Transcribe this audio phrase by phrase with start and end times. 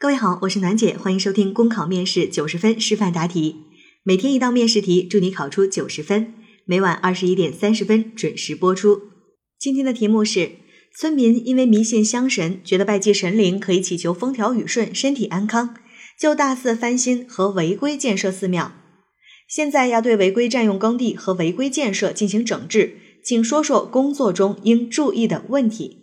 [0.00, 3.56] 各位好，我是暖姐，欢迎收听公考面试九十分示范答题。
[4.02, 6.32] 每天一道面试题，祝你考出九十分。
[6.64, 9.02] 每晚二十一点三十分准时播出。
[9.58, 10.52] 今天的题目是：
[10.96, 15.74] 村民因为迷信乡神，觉得拜祭神灵可以祈求风调雨顺、身体安康，
[16.18, 18.72] 就大肆翻新和违规建设寺庙。
[19.46, 25.99] 现在要对违规占用耕地和违规建设进行整治，请说说工作中应注意的问题。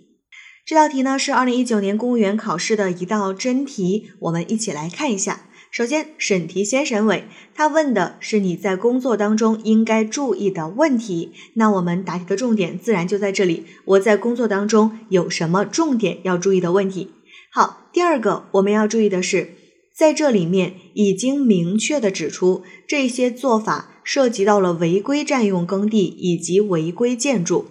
[0.67, 5.47] 这道题呢是二零一九年公务员考试的一道真题，我们一起来看一下。
[5.71, 7.23] 首先，审题先审尾，
[7.55, 11.31] 他问的是你在工作当中应该注意的问题。
[11.53, 13.63] 那我们答题的重点自然就在这里。
[13.85, 17.11] 我在工作当中有什么重点要注意的问题？
[17.49, 19.53] 好，第二个我们要注意的是，
[19.95, 27.67] 在这里面已经明确的指出，这些做法涉及到了违规占用耕地以及违规建筑。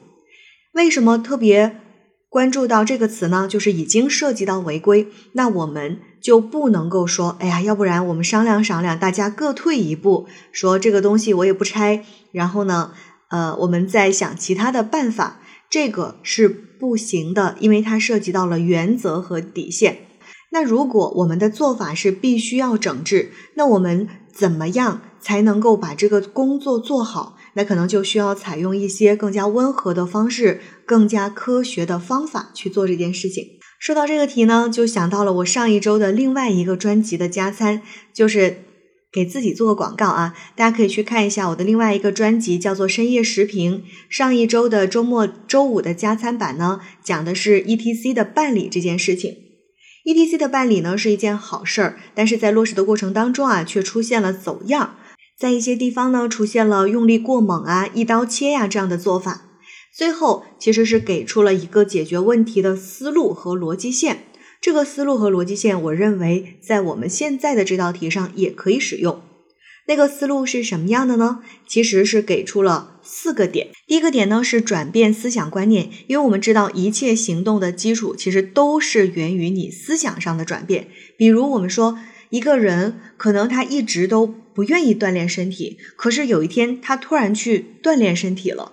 [0.73, 1.83] 为什么特别？
[2.29, 12.93] 关注到这个词呢，就是已经涉及到违规，那我们就不能够说，哎呀，要不然我们商量商量，大家各退一步，说这个东西我也不拆，然后呢，
[13.31, 19.99] 呃，我们再想其他的办法，这个是不行的，因为它涉及到了原则和底线。
[20.51, 27.37] 那如果我们的做法是必须要整治，那我们怎么样才能够把这个工作做好？
[27.57, 33.45] 那可能就需要采用一些更加温和的方式，更加科学的方法去做这件事情。
[33.81, 37.83] 说到这个题呢，就想到了我上一周的另外一个专辑的加餐，
[38.13, 38.59] 就是
[39.11, 43.79] 给自己做个广告啊，大家可以去看一下我的另外一个专辑，叫做《深夜时评》。
[44.09, 49.35] 上一周的周末周五的加餐版呢，讲的是 ETC 的办理这件事情。
[50.05, 54.97] ETC 的办理呢是一件好事儿，但是在落实的过程当中啊，却出现了走样。
[55.39, 59.43] 在一些地方呢，出现了用力过猛啊、一刀切呀这样的做法。
[59.95, 64.25] 最后其实是给出了一个解决问题的思路和逻辑线。
[64.61, 69.21] 这个思路和逻辑线，我认为在我们现在的这道题上也可以使用。
[69.87, 71.41] 那个思路是什么样的呢？
[71.69, 73.69] 其实是给出了四个点。
[73.87, 80.89] 第一个点呢是转变思想观念，因为我们知道一切行动的基础其实都是源于你思想上的转变。
[81.19, 81.99] 比如我们说。
[82.29, 88.73] 一个人可能他一直都不愿意锻炼身体，可是有一天他突然去锻炼身体了，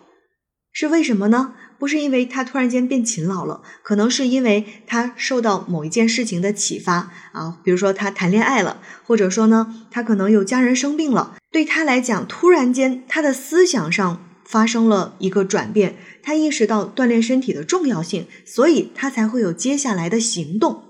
[0.71, 1.55] 是为什么呢？
[1.77, 20.83] 不是因为他突然间变勤劳了，可能是因为他受到某一件事情的启发啊，比如说他谈恋爱了，或者说呢，他可能有家人生病了，对他来讲，突然间他的思想上发生了一个转变，他意识到锻炼身体的重要性，所以他才会有接下来的行动。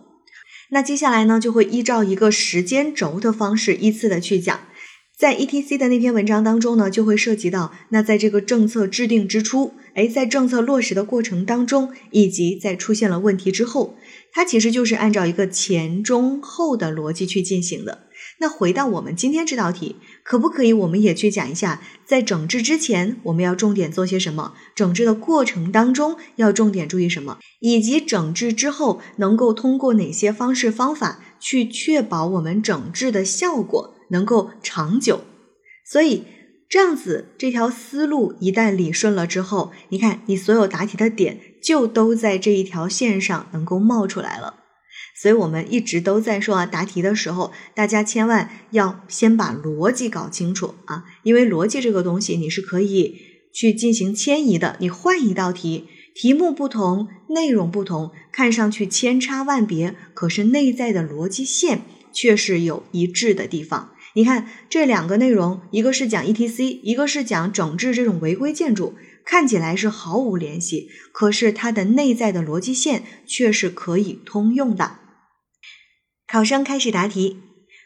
[0.69, 4.59] 那接下来呢，就会依照一个时间轴的方式依次的去讲。
[5.23, 13.95] 在 E T C 的那篇文章当中呢，就会涉及到那在这个政策制定之初，哎，在政策落实的过程当中，以及在出现了问题之后，
[14.33, 18.09] 它其实就是按照一个前中后的逻辑去进行的。
[18.39, 19.95] 那回到我们今天这道题，
[20.25, 24.53] 可不可以我们也去讲一下，在整治之前我们要重点做些什么？
[24.75, 27.37] 整治的过程当中要重点注意什么？
[27.61, 35.25] 以及整治之后能够通过哪些方式方法去确保我们整治的效果能够长久？
[35.85, 36.23] 所以
[36.69, 44.61] 这样子这条思路一旦理顺了之后，你看你所有答题的点就都在这一条线上能够冒出来了。
[45.15, 53.19] 所以我们一直都在说啊，答题的时候，大家千万要先把逻辑搞清楚啊，因为逻辑这个东西你是可以
[53.53, 54.77] 去进行迁移的。
[54.79, 61.81] 你换一道题，题目不同，内容不同，看上去千差万别，可是内在的逻辑线
[62.11, 63.91] 却是有一致的地方。
[64.15, 68.95] 你看这两个内容，一个是讲 ETC，一个是讲整治这种违规建筑。
[69.25, 74.99] 看起来是毫无联系，可是它的内在的逻辑线却是可以通用的。
[76.27, 77.37] 考生开始答题。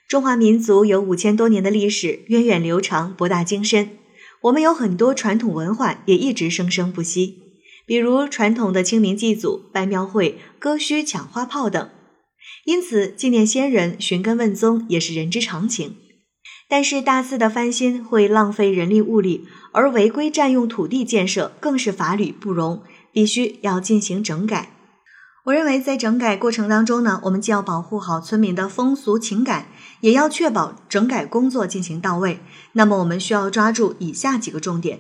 [0.07, 3.97] 中华民族有五千多年的历史，源远流长，博大精深。
[4.41, 7.39] 我们有很多传统文化，也一直生生不息。
[7.85, 11.89] 比如传统的清明祭祖、拜庙会、割须抢花炮等。
[12.65, 15.97] 因此，纪念先人、寻根问宗也是人之常情。
[16.69, 24.73] 但是大肆的翻新会浪费人力物力，而违规占用土地建设更是法理不容，必须要进行整改。
[25.45, 29.67] 我认为在整改过程当中呢，我们既要保护好村民的风俗情感，
[30.01, 32.41] 也要确保整改工作进行到位。
[32.73, 34.99] 那么我们需要抓住以下几个重点：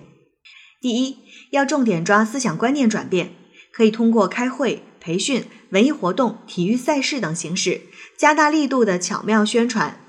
[0.79, 1.17] 第一，
[1.51, 3.33] 要重点抓思想观念转变，
[3.73, 7.81] 可以通过开会、培训、文艺活动、体育赛事等形式，
[8.17, 9.99] 加大力度的巧妙宣传。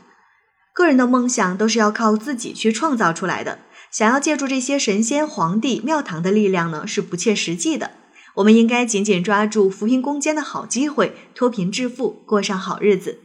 [0.79, 3.59] 个人的梦想都是要靠自己去创造出来的，
[3.91, 7.91] 想要借助这些神仙、皇帝、庙堂的力量呢，是不切实际的。
[8.37, 13.19] 我们应该紧紧抓住扶贫攻坚的好机会，脱贫致富，过上好日子。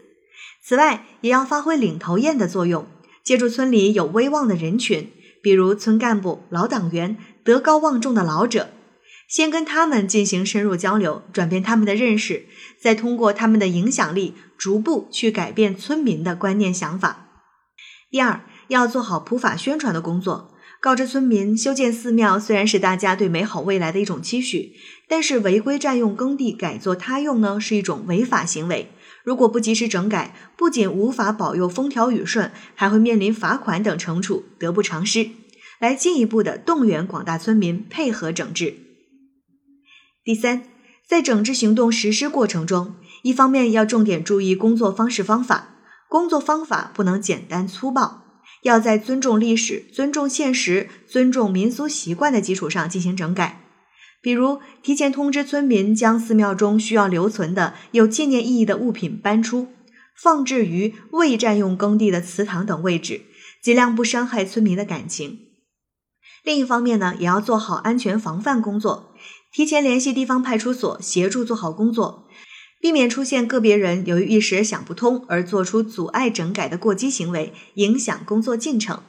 [0.64, 2.88] 此外，也要发挥领头雁的作用，
[3.24, 5.12] 借助村里有威望的人群，
[5.44, 8.70] 比如村干部、老党员、德高望重的老者，
[9.30, 12.48] 先跟他们进行深入交流，转变他们的认识，
[12.82, 17.23] 再通过他们的影响力，逐步去改变村民的观念想法。
[18.13, 20.54] 第二，要做好普法宣传的工作。
[20.80, 24.74] 告知村民，修建寺庙虽然是大家对美好未来的一种期许，
[25.07, 28.92] 但是违规占用耕地改作他用呢，是一种违法行为。
[29.24, 35.31] 如果不及时整改，不仅无法保佑风调雨顺，还会面临罚款等惩处，得不偿失。
[35.80, 38.75] 来进一步的动员广大村民配合整治。
[40.24, 40.66] 第三，
[41.07, 42.94] 在整治行动实施过程中，
[43.24, 45.73] 一方面要重点注意工作方式方法，
[46.13, 48.21] 工作方法不能简单粗暴。
[48.62, 53.63] 要在尊重历史、尊重现实、尊重民俗习惯的基础上进行整改，
[54.21, 59.69] 比如提前通知村民将寺庙中需要留存的有纪念意义的物品搬出，
[60.15, 63.21] 放置于未占用耕地的祠堂等位置，
[63.63, 65.39] 尽量不伤害村民的感情。
[66.44, 69.16] 另一方面呢，也要做好安全防范工作，
[69.51, 72.27] 提前联系地方派出所协助做好工作。
[72.83, 79.01] 避免出现个别人由于一时想不通而做出阻碍整改的过激行为，影响工作进程。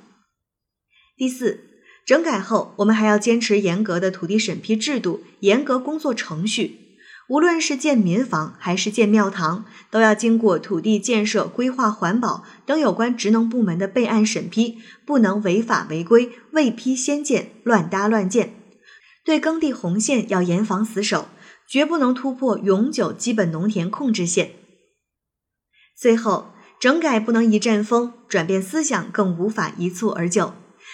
[1.17, 1.59] 第四，
[2.07, 6.79] 整改后，我们还要坚持严格的土地审批制度，严格工作程序。
[7.29, 18.55] 无论是建民房还是建庙堂，都要经过土地建设规划、环保等有关职能部门的备案审批，不能违法违规、未批先建、乱搭乱建。
[19.25, 21.27] 对耕地红线要严防死守。
[21.69, 24.53] 绝不能突破永久基本农田控制线。
[25.97, 30.53] 最后，整改不能一阵风，转变思想更无法一蹴而就，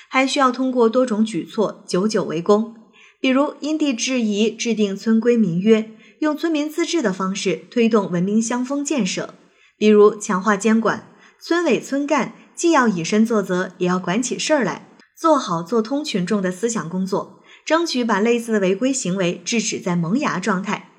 [0.08, 2.76] 还需要通过多种举措久久为功。
[3.20, 5.90] 比如因地制宜制定村规民约，
[6.20, 9.34] 用村民自治的方式推动文明乡风建设；
[9.76, 11.08] 比如强化监管，
[11.38, 14.88] 村委村干既要以身作则，也要管起事儿来，
[15.18, 17.39] 做好做通群众的思想工作。
[17.64, 20.90] 争取把类似的违规行为制止在萌芽状态。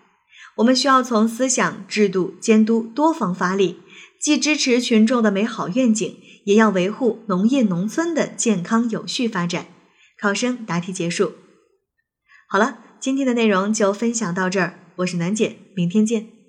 [0.57, 3.79] 我们需要从思想、制度、监督多方发力，
[4.19, 9.67] 既支持群众的美好愿景，也要维护农业农村的健康有序发展。
[10.19, 11.33] 考生答题结束。
[12.47, 16.40] 好了，今天的内容就分享到这儿，我是楠姐，明天见。